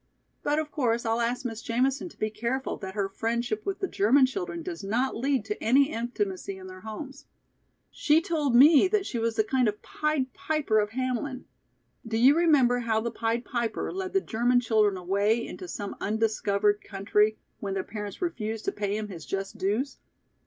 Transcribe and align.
But 0.41 0.57
of 0.57 0.71
course 0.71 1.05
I'll 1.05 1.21
ask 1.21 1.45
Miss 1.45 1.61
Jamison 1.61 2.09
to 2.09 2.17
be 2.17 2.31
careful 2.31 2.75
that 2.77 2.95
her 2.95 3.07
friendship 3.07 3.67
with 3.67 3.81
the 3.81 3.87
German 3.87 4.25
children 4.25 4.63
does 4.63 4.83
not 4.83 5.15
lead 5.15 5.45
to 5.45 5.63
any 5.63 5.91
intimacy 5.91 6.57
in 6.57 6.65
their 6.65 6.79
homes. 6.81 7.27
She 7.91 8.19
told 8.19 8.55
me 8.55 8.87
that 8.87 9.05
she 9.05 9.19
was 9.19 9.37
a 9.37 9.43
kind 9.43 9.67
of 9.67 9.79
Pied 9.83 10.33
Piper 10.33 10.79
of 10.79 10.89
Hamlin. 10.89 11.45
Do 12.03 12.17
you 12.17 12.35
remember 12.35 12.79
how 12.79 12.99
the 12.99 13.11
Pied 13.11 13.45
Piper 13.45 13.93
led 13.93 14.13
the 14.13 14.21
German 14.21 14.59
children 14.59 14.97
away 14.97 15.45
into 15.45 15.67
some 15.67 15.95
undiscovered 16.01 16.81
country 16.83 17.37
when 17.59 17.75
their 17.75 17.83
parents 17.83 18.23
refused 18.23 18.65
to 18.65 18.71
pay 18.71 18.97
him 18.97 19.07
his 19.09 19.23
just 19.23 19.59
dues? 19.59 19.99